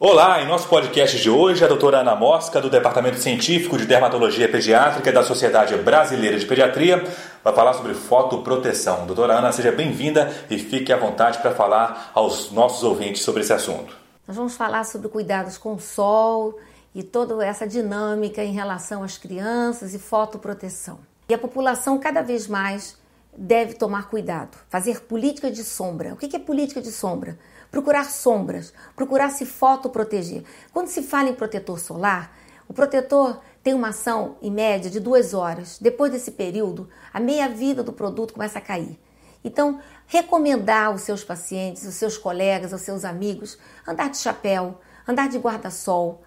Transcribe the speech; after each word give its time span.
Olá, 0.00 0.40
em 0.40 0.46
nosso 0.46 0.68
podcast 0.68 1.18
de 1.20 1.28
hoje, 1.28 1.64
a 1.64 1.66
doutora 1.66 1.98
Ana 1.98 2.14
Mosca, 2.14 2.60
do 2.60 2.70
Departamento 2.70 3.18
Científico 3.18 3.76
de 3.76 3.84
Dermatologia 3.84 4.48
Pediátrica 4.48 5.10
da 5.10 5.24
Sociedade 5.24 5.76
Brasileira 5.76 6.38
de 6.38 6.46
Pediatria, 6.46 7.02
vai 7.42 7.52
falar 7.52 7.72
sobre 7.72 7.94
fotoproteção. 7.94 9.06
Doutora 9.06 9.36
Ana, 9.36 9.50
seja 9.50 9.72
bem-vinda 9.72 10.32
e 10.48 10.56
fique 10.56 10.92
à 10.92 10.96
vontade 10.96 11.38
para 11.38 11.50
falar 11.50 12.12
aos 12.14 12.52
nossos 12.52 12.84
ouvintes 12.84 13.22
sobre 13.22 13.40
esse 13.40 13.52
assunto. 13.52 13.96
Nós 14.28 14.36
vamos 14.36 14.56
falar 14.56 14.84
sobre 14.84 15.08
cuidados 15.08 15.58
com 15.58 15.74
o 15.74 15.80
sol 15.80 16.56
e 16.94 17.02
toda 17.02 17.44
essa 17.44 17.66
dinâmica 17.66 18.44
em 18.44 18.52
relação 18.52 19.02
às 19.02 19.18
crianças 19.18 19.94
e 19.94 19.98
fotoproteção. 19.98 21.00
E 21.28 21.34
a 21.34 21.38
população 21.38 21.98
cada 21.98 22.22
vez 22.22 22.46
mais 22.46 22.96
deve 23.38 23.74
tomar 23.74 24.08
cuidado, 24.08 24.58
fazer 24.68 25.02
política 25.02 25.50
de 25.50 25.62
sombra. 25.62 26.12
O 26.12 26.16
que 26.16 26.34
é 26.34 26.38
política 26.38 26.80
de 26.80 26.90
sombra? 26.90 27.38
procurar 27.70 28.04
sombras, 28.04 28.72
procurar 28.96 29.30
se 29.30 29.44
fotoproteger. 29.44 30.42
Quando 30.72 30.88
se 30.88 31.02
fala 31.02 31.28
em 31.28 31.34
protetor 31.34 31.78
solar, 31.78 32.36
o 32.68 32.72
protetor 32.72 33.40
tem 33.62 33.74
uma 33.74 33.88
ação 33.88 34.36
em 34.42 34.50
média 34.50 34.90
de 34.90 35.00
duas 35.00 35.34
horas. 35.34 35.78
Depois 35.80 36.12
desse 36.12 36.32
período, 36.32 36.88
a 37.12 37.20
meia-vida 37.20 37.82
do 37.82 37.92
produto 37.92 38.34
começa 38.34 38.58
a 38.58 38.62
cair. 38.62 38.98
Então, 39.44 39.80
recomendar 40.06 40.86
aos 40.86 41.02
seus 41.02 41.22
pacientes, 41.22 41.86
aos 41.86 41.94
seus 41.94 42.18
colegas, 42.18 42.72
aos 42.72 42.82
seus 42.82 43.04
amigos, 43.04 43.58
andar 43.86 44.10
de 44.10 44.18
chapéu, 44.18 44.80
andar 45.06 45.28
de 45.28 45.38
guarda-sol, 45.38 46.22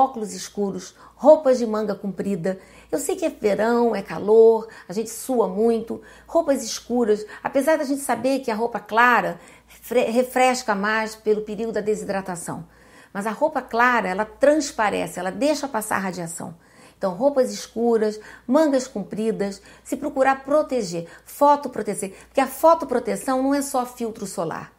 óculos 0.00 0.32
escuros, 0.32 0.94
roupas 1.14 1.58
de 1.58 1.66
manga 1.66 1.94
comprida. 1.94 2.58
Eu 2.90 2.98
sei 2.98 3.14
que 3.14 3.24
é 3.24 3.28
verão, 3.28 3.94
é 3.94 4.02
calor, 4.02 4.66
a 4.88 4.92
gente 4.92 5.10
sua 5.10 5.46
muito, 5.46 6.00
roupas 6.26 6.64
escuras, 6.64 7.24
apesar 7.42 7.78
da 7.78 7.84
gente 7.84 8.00
saber 8.00 8.40
que 8.40 8.50
a 8.50 8.54
roupa 8.54 8.80
clara 8.80 9.38
refresca 9.90 10.74
mais 10.74 11.14
pelo 11.14 11.42
perigo 11.42 11.70
da 11.70 11.80
desidratação. 11.80 12.66
Mas 13.12 13.26
a 13.26 13.30
roupa 13.30 13.60
clara, 13.60 14.08
ela 14.08 14.24
transparece, 14.24 15.18
ela 15.18 15.30
deixa 15.30 15.68
passar 15.68 15.98
radiação. 15.98 16.54
Então, 16.96 17.14
roupas 17.14 17.50
escuras, 17.50 18.20
mangas 18.46 18.86
compridas, 18.86 19.62
se 19.82 19.96
procurar 19.96 20.44
proteger, 20.44 21.08
fotoproteger, 21.24 22.14
porque 22.26 22.40
a 22.40 22.46
fotoproteção 22.46 23.42
não 23.42 23.54
é 23.54 23.62
só 23.62 23.86
filtro 23.86 24.26
solar. 24.26 24.72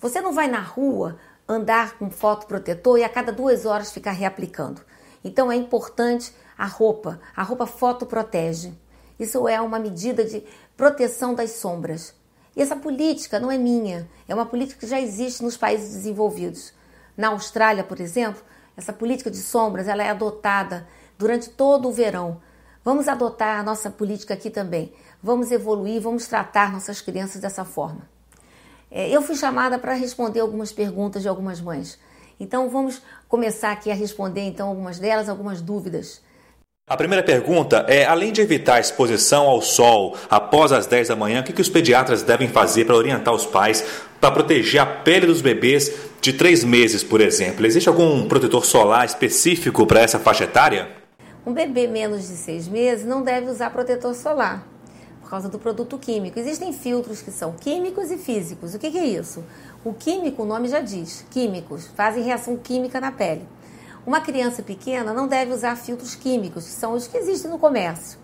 Você 0.00 0.20
não 0.20 0.32
vai 0.32 0.48
na 0.48 0.60
rua 0.60 1.18
andar 1.50 1.98
com 1.98 2.10
fotoprotetor 2.10 2.98
e 2.98 3.04
a 3.04 3.08
cada 3.08 3.32
duas 3.32 3.66
horas 3.66 3.90
ficar 3.90 4.12
reaplicando. 4.12 4.80
Então 5.24 5.50
é 5.50 5.56
importante 5.56 6.32
a 6.56 6.66
roupa. 6.66 7.20
A 7.34 7.42
roupa 7.42 7.66
fotoprotege. 7.66 8.72
Isso 9.18 9.48
é 9.48 9.60
uma 9.60 9.78
medida 9.78 10.24
de 10.24 10.44
proteção 10.76 11.34
das 11.34 11.50
sombras. 11.52 12.14
E 12.56 12.62
essa 12.62 12.76
política 12.76 13.38
não 13.38 13.50
é 13.50 13.58
minha, 13.58 14.08
é 14.28 14.34
uma 14.34 14.46
política 14.46 14.80
que 14.80 14.86
já 14.86 15.00
existe 15.00 15.42
nos 15.42 15.56
países 15.56 15.92
desenvolvidos. 15.92 16.72
Na 17.16 17.28
Austrália, 17.28 17.84
por 17.84 18.00
exemplo, 18.00 18.42
essa 18.76 18.92
política 18.92 19.30
de 19.30 19.38
sombras 19.38 19.88
ela 19.88 20.02
é 20.02 20.10
adotada 20.10 20.88
durante 21.18 21.50
todo 21.50 21.88
o 21.88 21.92
verão. 21.92 22.40
Vamos 22.84 23.08
adotar 23.08 23.60
a 23.60 23.62
nossa 23.62 23.90
política 23.90 24.34
aqui 24.34 24.50
também. 24.50 24.92
Vamos 25.22 25.50
evoluir, 25.50 26.00
vamos 26.00 26.26
tratar 26.26 26.72
nossas 26.72 27.00
crianças 27.00 27.40
dessa 27.40 27.64
forma. 27.64 28.19
É, 28.90 29.08
eu 29.08 29.22
fui 29.22 29.36
chamada 29.36 29.78
para 29.78 29.94
responder 29.94 30.40
algumas 30.40 30.72
perguntas 30.72 31.22
de 31.22 31.28
algumas 31.28 31.60
mães. 31.60 31.98
Então 32.38 32.68
vamos 32.68 33.00
começar 33.28 33.70
aqui 33.70 33.90
a 33.90 33.94
responder 33.94 34.40
então 34.40 34.68
algumas 34.68 34.98
delas, 34.98 35.28
algumas 35.28 35.60
dúvidas. 35.60 36.20
A 36.88 36.96
primeira 36.96 37.22
pergunta 37.22 37.84
é: 37.86 38.04
além 38.04 38.32
de 38.32 38.40
evitar 38.40 38.74
a 38.74 38.80
exposição 38.80 39.46
ao 39.46 39.62
sol 39.62 40.16
após 40.28 40.72
as 40.72 40.86
10 40.86 41.08
da 41.08 41.16
manhã, 41.16 41.40
o 41.40 41.44
que, 41.44 41.52
que 41.52 41.60
os 41.60 41.68
pediatras 41.68 42.22
devem 42.22 42.48
fazer 42.48 42.84
para 42.86 42.96
orientar 42.96 43.32
os 43.32 43.46
pais 43.46 43.84
para 44.20 44.32
proteger 44.32 44.80
a 44.80 44.86
pele 44.86 45.26
dos 45.26 45.40
bebês 45.40 45.92
de 46.20 46.32
3 46.32 46.64
meses, 46.64 47.04
por 47.04 47.20
exemplo? 47.20 47.64
Existe 47.64 47.88
algum 47.88 48.26
protetor 48.26 48.64
solar 48.64 49.06
específico 49.06 49.86
para 49.86 50.00
essa 50.00 50.18
faixa 50.18 50.44
etária? 50.44 50.88
Um 51.46 51.52
bebê 51.52 51.86
menos 51.86 52.26
de 52.26 52.34
6 52.34 52.68
meses 52.68 53.06
não 53.06 53.22
deve 53.22 53.48
usar 53.50 53.70
protetor 53.70 54.14
solar 54.14 54.69
causa 55.30 55.48
do 55.48 55.60
produto 55.60 55.96
químico. 55.96 56.40
Existem 56.40 56.72
filtros 56.72 57.22
que 57.22 57.30
são 57.30 57.52
químicos 57.52 58.10
e 58.10 58.18
físicos. 58.18 58.74
O 58.74 58.80
que, 58.80 58.90
que 58.90 58.98
é 58.98 59.06
isso? 59.06 59.44
O 59.84 59.94
químico, 59.94 60.42
o 60.42 60.46
nome 60.46 60.66
já 60.66 60.80
diz, 60.80 61.24
químicos, 61.30 61.86
fazem 61.94 62.24
reação 62.24 62.56
química 62.56 63.00
na 63.00 63.12
pele. 63.12 63.46
Uma 64.04 64.20
criança 64.20 64.60
pequena 64.60 65.14
não 65.14 65.28
deve 65.28 65.52
usar 65.52 65.76
filtros 65.76 66.16
químicos, 66.16 66.64
que 66.64 66.72
são 66.72 66.94
os 66.94 67.06
que 67.06 67.16
existem 67.16 67.48
no 67.48 67.60
comércio. 67.60 68.18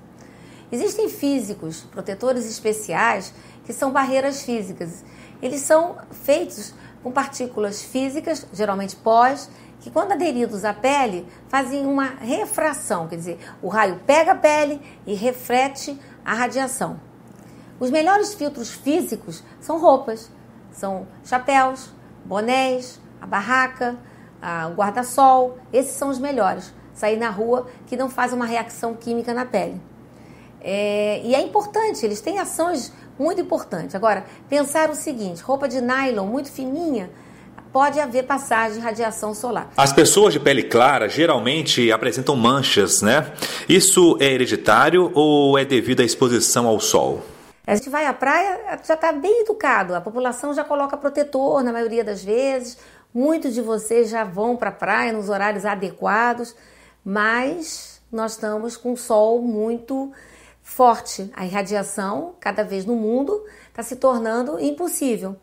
Existem 0.73 1.09
físicos, 1.09 1.83
protetores 1.93 2.45
especiais, 2.45 3.33
que 3.65 3.73
são 3.73 3.93
barreiras 3.93 4.43
físicas. 4.43 5.05
Eles 5.41 5.61
são 5.61 5.97
feitos 6.11 6.75
com 7.05 7.13
partículas 7.13 7.83
físicas, 7.83 8.45
geralmente 8.53 8.97
pós, 8.97 9.49
que 9.81 9.91
quando 9.91 10.13
aderidos 10.13 10.65
à 10.65 10.73
pele 10.73 11.27
fazem 11.49 11.87
uma 11.87 12.07
refração, 12.21 13.07
quer 13.07 13.17
dizer, 13.17 13.39
o 13.63 13.69
raio 13.69 14.01
pega 14.07 14.33
a 14.33 14.37
pele 14.37 14.81
e 15.07 15.15
reflete 15.15 15.99
a 16.25 16.35
radiação. 16.35 16.99
Os 17.79 17.91
melhores 17.91 18.35
filtros 18.35 18.71
físicos 18.71 19.45
são 19.61 19.79
roupas, 19.79 20.31
são 20.73 21.07
chapéus, 21.25 21.91
bonés, 22.25 23.01
a 23.21 23.27
barraca, 23.27 23.97
a, 24.41 24.69
o 24.69 24.75
guarda-sol. 24.75 25.59
Esses 25.73 25.93
são 25.93 26.09
os 26.09 26.19
melhores. 26.19 26.73
Sair 26.95 27.19
na 27.19 27.29
rua 27.29 27.67
que 27.87 27.97
não 27.97 28.09
faz 28.09 28.33
uma 28.33 28.47
reação 28.47 28.95
química 28.95 29.35
na 29.35 29.45
pele. 29.45 29.81
É, 30.61 31.21
e 31.23 31.35
é 31.35 31.41
importante, 31.43 32.05
eles 32.05 32.21
têm 32.21 32.39
ações 32.39 32.93
muito 33.19 33.41
importantes. 33.41 33.95
Agora, 33.95 34.25
pensar 34.49 34.91
o 34.91 34.95
seguinte: 34.95 35.43
roupa 35.43 35.69
de 35.69 35.81
nylon 35.81 36.27
muito 36.27 36.51
fininha 36.51 37.11
pode 37.77 38.01
haver 38.01 38.25
passagem 38.25 38.79
de 38.79 38.83
radiação 38.83 39.35
solar. 39.35 39.71
As 39.77 39.93
pessoas 39.93 40.33
de 40.33 40.41
pele 40.41 40.63
clara 40.63 41.11
geralmente 41.11 41.93
apresentam 41.93 42.35
manchas, 42.35 43.03
né? 43.03 43.31
Isso 43.69 44.17
é 44.19 44.33
hereditário 44.33 45.13
ou 45.15 45.59
é 45.59 45.65
devido 45.67 46.01
à 46.01 46.03
exposição 46.03 46.67
ao 46.67 46.81
sol? 46.81 47.23
A 47.67 47.75
gente 47.75 47.91
vai 47.91 48.07
à 48.07 48.15
praia, 48.15 48.81
já 48.83 48.95
está 48.95 49.13
bem 49.13 49.43
educado, 49.43 49.95
a 49.95 50.01
população 50.01 50.55
já 50.55 50.65
coloca 50.65 50.97
protetor 50.97 51.63
na 51.63 51.71
maioria 51.71 52.03
das 52.03 52.25
vezes, 52.25 52.79
muitos 53.13 53.53
de 53.53 53.61
vocês 53.61 54.09
já 54.09 54.25
vão 54.25 54.57
para 54.57 54.71
a 54.71 54.73
praia 54.73 55.13
nos 55.13 55.29
horários 55.29 55.67
adequados, 55.67 56.57
mas 57.05 58.01
nós 58.11 58.33
estamos 58.33 58.79
com 58.79 58.95
o 58.95 58.97
sol 58.97 59.43
muito 59.43 60.11
forte. 60.63 61.31
A 61.37 61.45
irradiação, 61.45 62.37
cada 62.41 62.65
vez 62.65 62.87
no 62.87 62.97
mundo, 62.97 63.45
está 63.69 63.83
se 63.83 63.97
tornando 63.97 64.59
impossível. 64.59 65.37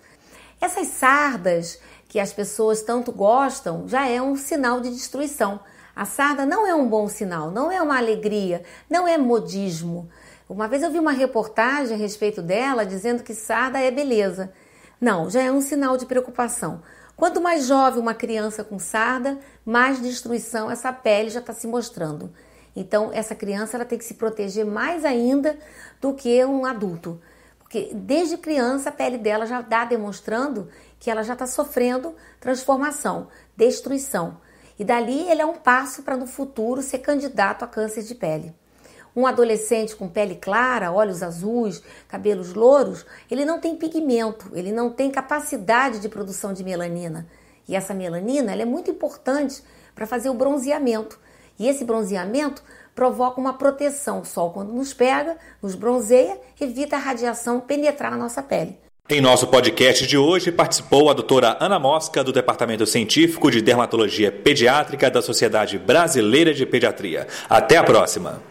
Essas 0.59 0.87
sardas 0.87 1.77
que 2.13 2.19
as 2.19 2.31
pessoas 2.31 2.83
tanto 2.83 3.11
gostam 3.11 3.87
já 3.87 4.07
é 4.07 4.21
um 4.21 4.35
sinal 4.35 4.79
de 4.79 4.91
destruição. 4.91 5.59
A 5.95 6.05
sarda 6.05 6.45
não 6.45 6.67
é 6.67 6.75
um 6.75 6.87
bom 6.87 7.07
sinal, 7.07 7.49
não 7.49 7.71
é 7.71 7.81
uma 7.81 7.97
alegria, 7.97 8.61
não 8.87 9.07
é 9.07 9.17
modismo. 9.17 10.07
Uma 10.47 10.67
vez 10.67 10.83
eu 10.83 10.91
vi 10.91 10.99
uma 10.99 11.11
reportagem 11.11 11.95
a 11.95 11.99
respeito 11.99 12.39
dela 12.39 12.85
dizendo 12.85 13.23
que 13.23 13.33
sarda 13.33 13.79
é 13.79 13.89
beleza. 13.89 14.53
Não, 15.01 15.27
já 15.27 15.41
é 15.41 15.51
um 15.51 15.59
sinal 15.59 15.97
de 15.97 16.05
preocupação. 16.05 16.83
Quanto 17.15 17.41
mais 17.41 17.65
jovem 17.65 17.99
uma 17.99 18.13
criança 18.13 18.63
com 18.63 18.77
sarda, 18.77 19.39
mais 19.65 19.99
destruição 19.99 20.69
essa 20.69 20.93
pele 20.93 21.31
já 21.31 21.39
está 21.39 21.51
se 21.51 21.65
mostrando. 21.65 22.31
Então, 22.75 23.09
essa 23.11 23.33
criança 23.33 23.75
ela 23.75 23.85
tem 23.85 23.97
que 23.97 24.05
se 24.05 24.13
proteger 24.13 24.67
mais 24.67 25.03
ainda 25.03 25.57
do 25.99 26.13
que 26.13 26.45
um 26.45 26.63
adulto. 26.63 27.19
Porque 27.73 27.89
desde 27.91 28.37
criança 28.37 28.89
a 28.89 28.91
pele 28.91 29.17
dela 29.17 29.47
já 29.47 29.59
está 29.59 29.83
demonstrando 29.83 30.69
que 30.99 31.09
ela 31.09 31.23
já 31.23 31.33
está 31.33 31.47
sofrendo 31.47 32.13
transformação, 32.39 33.29
destruição. 33.57 34.37
E 34.77 34.83
dali 34.83 35.27
ele 35.27 35.41
é 35.41 35.45
um 35.45 35.55
passo 35.55 36.03
para 36.03 36.15
no 36.15 36.27
futuro 36.27 36.83
ser 36.83 36.99
candidato 36.99 37.65
a 37.65 37.67
câncer 37.67 38.03
de 38.03 38.13
pele. 38.13 38.53
Um 39.15 39.25
adolescente 39.25 39.95
com 39.95 40.07
pele 40.07 40.35
clara, 40.35 40.91
olhos 40.91 41.23
azuis, 41.23 41.81
cabelos 42.07 42.53
louros, 42.53 43.07
ele 43.29 43.43
não 43.43 43.59
tem 43.59 43.75
pigmento, 43.75 44.51
ele 44.53 44.71
não 44.71 44.91
tem 44.91 45.09
capacidade 45.09 45.97
de 45.97 46.07
produção 46.07 46.53
de 46.53 46.63
melanina. 46.63 47.27
E 47.67 47.75
essa 47.75 47.91
melanina 47.91 48.53
é 48.53 48.65
muito 48.65 48.91
importante 48.91 49.63
para 49.95 50.05
fazer 50.05 50.29
o 50.29 50.35
bronzeamento. 50.35 51.19
E 51.57 51.67
esse 51.67 51.83
bronzeamento 51.83 52.63
provoca 52.93 53.39
uma 53.39 53.53
proteção. 53.53 54.21
O 54.21 54.25
sol, 54.25 54.51
quando 54.51 54.71
nos 54.73 54.93
pega, 54.93 55.37
nos 55.61 55.75
bronzeia, 55.75 56.37
evita 56.59 56.95
a 56.95 56.99
radiação 56.99 57.59
penetrar 57.59 58.11
na 58.11 58.17
nossa 58.17 58.43
pele. 58.43 58.77
Em 59.09 59.19
nosso 59.19 59.47
podcast 59.47 60.05
de 60.07 60.17
hoje 60.17 60.51
participou 60.51 61.09
a 61.09 61.13
doutora 61.13 61.57
Ana 61.59 61.77
Mosca, 61.77 62.23
do 62.23 62.31
Departamento 62.31 62.85
Científico 62.85 63.51
de 63.51 63.61
Dermatologia 63.61 64.31
Pediátrica 64.31 65.11
da 65.11 65.21
Sociedade 65.21 65.77
Brasileira 65.77 66.53
de 66.53 66.65
Pediatria. 66.65 67.27
Até 67.49 67.77
a 67.77 67.83
próxima! 67.83 68.41